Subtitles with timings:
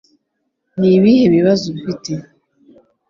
[0.79, 2.11] Ni ibihe bibazo ufite?